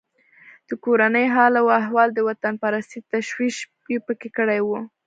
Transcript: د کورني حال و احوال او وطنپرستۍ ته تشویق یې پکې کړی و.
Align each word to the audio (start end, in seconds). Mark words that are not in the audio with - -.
د 0.67 0.69
کورني 0.83 1.25
حال 1.33 1.53
و 1.61 1.73
احوال 1.79 2.09
او 2.17 2.25
وطنپرستۍ 2.29 2.99
ته 3.01 3.07
تشویق 3.13 3.57
یې 3.91 3.97
پکې 4.07 4.29
کړی 4.37 4.59
و. 4.63 4.69